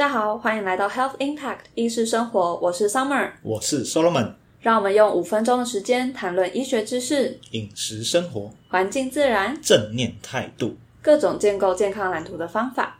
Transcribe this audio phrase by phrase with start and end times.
[0.00, 12.98] 家好，欢迎来到 Health Impact 医师生活，我是 Summer，我是 Solomon，让我们用五分钟的时间谈论医学知识、饮食生活、环境自然、正念态度、各种建构健康蓝图的方法。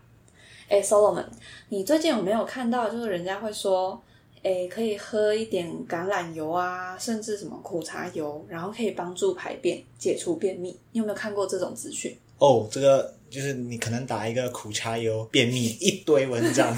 [0.68, 1.24] 哎，Solomon，
[1.70, 3.98] 你最近有没有看到，就是人家会说，
[4.42, 10.78] 哎，可以喝一点橄榄油啊，甚至什么苦茶油，然后可以帮助排便、解除便秘。
[10.92, 12.14] 你有没有看过这种资讯？
[12.36, 16.76] 哦，这个就是你可能打一个苦茶油便秘一堆文章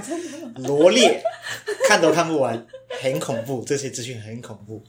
[0.56, 1.22] 罗列，
[1.88, 2.66] 看都看不完，
[3.00, 4.82] 很恐怖，这些资讯很恐怖。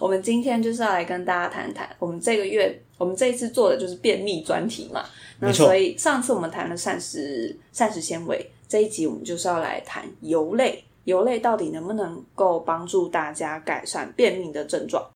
[0.00, 5.04] 我们今天就是要来跟大家谈谈，我们这个月我们这一次做的就是便秘专题嘛。
[5.38, 15.06] 那所以上次我们谈了膳食膳食纤维，这一集我们就是要来谈油类，油类到底能不能够帮助大家改善便秘的症状？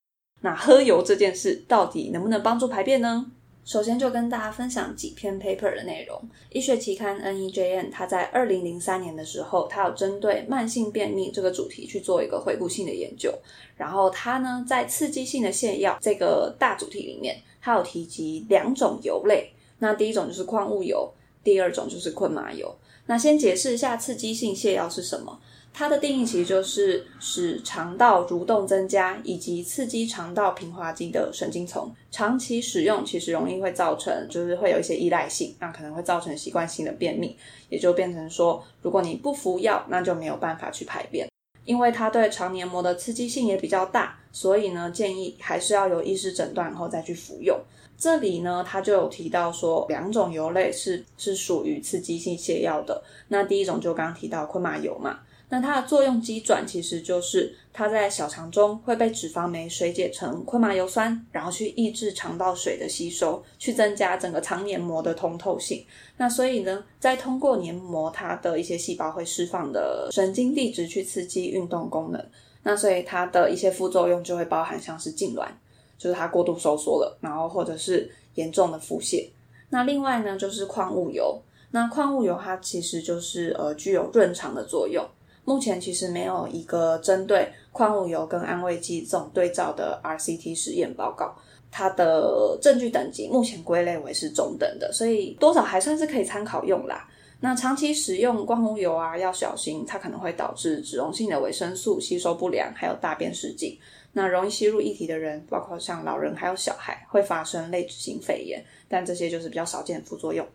[0.41, 3.25] 那喝油这件事到底能不能帮助排便呢？
[3.63, 6.19] 首先就跟大家分享几篇 paper 的内容。
[6.49, 13.33] 医学期刊 NEJM，它在二零零三年的时候，它有针对慢性便秘这个主题去做一个回顾性的研究。
[13.77, 19.51] 然后它呢，在刺激性的泻药这个大主题里面，它有提及两种油类。
[19.79, 21.11] 那第一种就是矿物油，
[21.43, 22.75] 第二种就是昆麻油。
[23.05, 25.39] 那先解释一下刺激性泻药是什么。
[25.73, 31.89] 它的定义其实就是使肠道蠕动增加，以及刺激肠道平滑肌的神经丛。
[32.11, 37.35] 长期使用其实容易会造成，就是会有一些依赖性，那可能会造成习惯性的便秘，
[37.69, 41.27] 也就变成说，如果你不服药，那就没有办法去排便。
[41.63, 47.57] 因为它对肠黏膜的刺激性也比较大，所以呢，建议还是要有医师诊断后再去服用。
[47.97, 53.01] 这里呢，它就有提到说，两种油类是是属于刺激性泻药的。
[53.29, 55.19] 那第一种就刚刚提到昆麻油嘛。
[55.53, 65.85] 那它的作用机转其实就是它在小肠中会被脂肪酶水解成昆麻油酸，然后去抑制肠道水的吸收，去增加整个肠黏膜的通透性。
[66.15, 72.25] 那所以呢，在通过黏膜，它的一些细胞会释放的神经递质去刺激运动功能。
[72.63, 75.49] 那所以它的一些副作用就会包含像是痉挛，
[75.97, 79.27] 就是它过度收缩了，然后或者是严重的腹泻。
[79.69, 81.41] 那另外呢，就是矿物油。
[81.71, 85.05] 那矿物油它其实就是呃具有润肠的作用。
[85.51, 91.35] 目前其实没有一个针对矿物油跟安慰剂这种对照的 RCT 实验报告，
[91.69, 97.05] 它的证据等级目前归类为是中等的，所以多少还算是可以参考用啦。
[97.41, 103.77] 那长期使用矿物油啊，要小心，它可能会导致脂溶性的维生素吸收不良，还有大便失禁。
[104.13, 110.47] 那容易吸入液体的人，包括像老人还有小孩，会发生类脂性肺炎，但这些就是比较少见的副作用。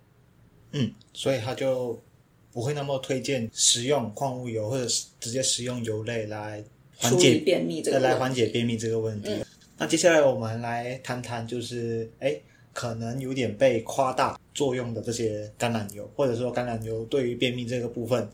[0.72, 2.00] 嗯，所以它就。
[2.56, 4.86] 不会那么推荐食用矿物油，或者
[5.20, 6.64] 直接食用油类来
[6.96, 9.44] 缓解便秘这个来缓解便秘这个问题。
[9.76, 12.34] 那接下来我们来谈谈，就是哎，
[12.72, 18.26] 可能有点被夸大作用的这些橄榄油，或者说橄榄油对于便秘这个部分，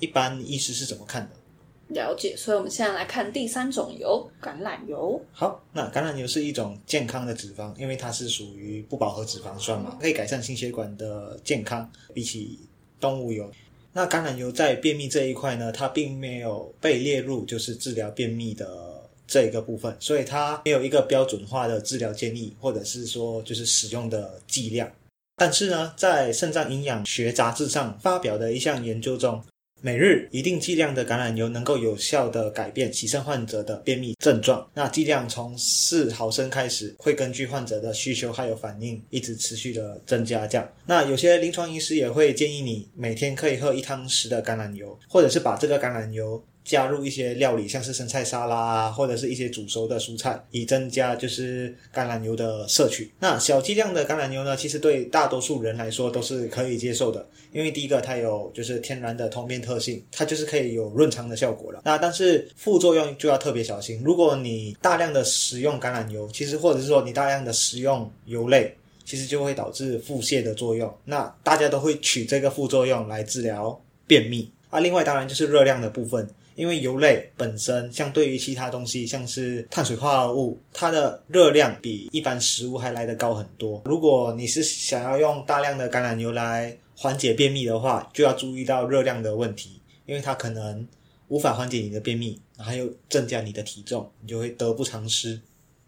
[0.00, 1.94] 一般医师是怎么看的？
[1.94, 5.24] 了解，所以我们现在来看第三种油——橄榄油。
[5.30, 12.58] 好，那橄榄油是一种健康的脂肪，因为它是属于不饱和脂肪酸嘛，可以改善心血管的健康，比起。
[13.00, 13.50] 动物油，
[13.92, 24.90] 那橄榄油在便秘这一块呢，它并没有被列入就是治疗便秘的这一个部分，所以它没有一个标准化的治疗建议，或者是说就是使用的剂量。
[25.36, 29.42] 但是呢，在肾脏营养学杂志上发表的一项研究中。
[29.82, 34.68] 每日一定剂量的橄榄油能够有效的改变洗肾患者的便秘症状。
[34.74, 40.46] 那剂量从四毫升开始，会根据患者的需求还有反应，一直持续的增加。
[40.46, 46.42] 这样，那有些临床医师也会建议你每天可以喝一汤匙的橄榄油，或者是把这个橄榄油。
[46.64, 53.10] 加入一些料理，像是生菜沙拉啊，或者是一些煮熟的蔬菜，以增加就是橄榄油的摄取。
[53.18, 61.80] 那小剂量的橄榄油呢，其实对大多数人来说都是可以接受的，因为第一个它有就是天然的通便特性，它就是可以有润肠的效果了。
[61.84, 70.92] 那但是副作用就要特别小心，如果你大量的食用橄榄油，其实或者是说你大量的食用油类，其实就会导致腹泻的作用。
[71.06, 74.78] 那大家都会取这个副作用来治疗便秘啊。
[74.78, 76.28] 另外当然就是热量的部分。
[76.60, 83.80] 因为油类本身相对于其他东西，像是碳水化合物，它的热量比一般食物还来得高很多。
[83.86, 90.86] 如果你是想要用大量的橄榄油来缓解便秘的话，就要注意到热量的问题，因为它可能
[91.28, 95.40] 无法缓解你的便秘，然后又增加你的体重，你就会得不偿失。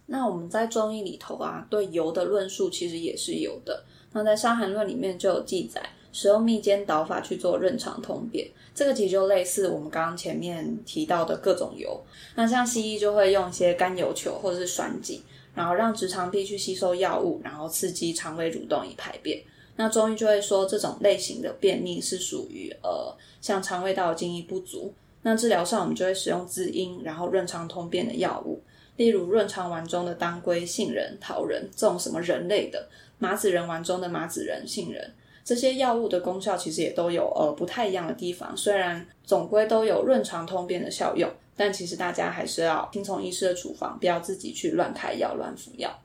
[0.06, 3.84] 那我们在中医里头啊，对油的论述其实也是有的。
[4.12, 5.82] 那在《伤寒论》里面就有记载。
[6.12, 12.00] 使用蜜煎导法去做润肠通便，这个其实就类似我们刚刚前面提到的各种油。
[12.35, 15.23] 那像西医就会用一些甘油球或者是栓剂，
[15.55, 19.43] 然后让直肠壁去吸收药物，然后刺激肠胃蠕动以排便。
[19.75, 24.93] 那中医就会说这种类型的便秘是属于呃像肠胃道津液不足。
[25.23, 28.61] 那治疗上我们就会使用滋阴，然后润肠通便的药物，
[28.97, 32.87] 例如润肠丸中的当归、杏仁、桃仁这种什么仁类的，
[33.19, 35.11] 麻子仁丸中的麻子仁、杏仁
[35.44, 46.02] 这些药物的功效其实也都有呃不太一样的地方，虽然总归都有润肠通便的效用，但其实大家还是要听从医师的处方，不要自己去乱开药、乱服药。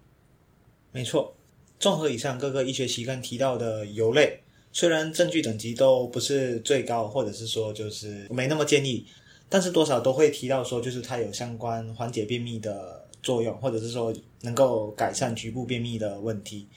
[0.91, 1.35] 没错，
[1.79, 4.39] 综合以上各个医学期刊提到的油类。
[4.73, 9.05] 虽然证据等级都不是最高，或者是说就是没那么建议，
[9.49, 16.67] 但是多少都会提到说，就是它有相关缓解便秘的作用，或者是说能够改善局部便秘的问题。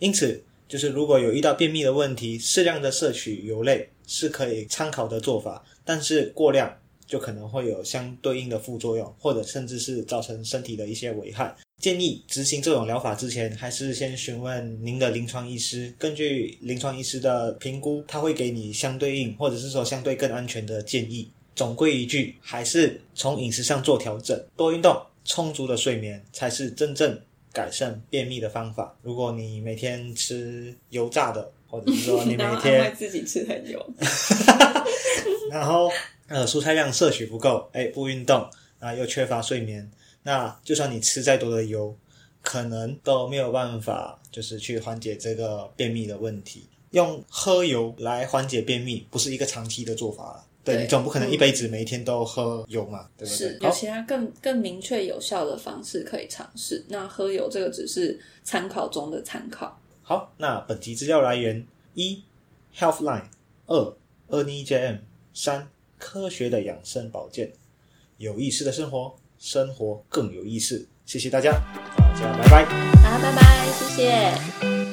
[0.00, 6.76] 因此，就是如果有遇到便秘的问题，适量的摄取油类是可以参考的做法，但是过量
[7.06, 11.54] 就可能会有相对应的副作用，或者甚至是造成身体的一些危害。
[11.78, 15.92] 建议执行这种疗法之前，还是先询问您的临床医师。
[15.98, 21.30] 根据临床医师的评估，他会给你相对应或者是说相对更安全的建议。
[21.54, 27.18] 总归一句，还是从饮食上做调整，多运动，充足的睡眠，才是真正
[27.56, 28.94] 改善便秘的方法。
[29.00, 33.82] 如果你每天吃油炸的，或者是说 你每天自己吃很油，
[35.50, 35.90] 然后
[36.28, 38.46] 呃蔬菜量摄取不够，哎不运动
[38.78, 39.90] 啊又缺乏睡眠。
[40.22, 41.96] 那就算你吃再多的油，
[42.42, 46.68] 可能都没有办法，就是去缓解这个便秘的问题。
[46.90, 50.44] 用喝油来缓解便秘，不是一个长期的做法了。
[50.66, 53.38] 对你总不可能一辈子每一天都喝油嘛，对不对？
[53.38, 56.84] 是有其他更更明确有效的方式可以尝试。
[56.88, 59.80] 那喝油这个只是参考中的参考。
[60.02, 62.22] 好，那本集资料来源：一
[62.76, 63.24] Healthline，
[63.66, 63.96] 二
[64.28, 64.98] NEJM，
[65.32, 65.68] 三
[65.98, 67.52] 科学的养生保健，
[68.18, 69.16] 有意识的生活。
[69.38, 71.52] 生活更有意思，谢谢大家，
[71.94, 72.64] 大家拜拜，
[73.02, 74.85] 好，拜拜，谢谢。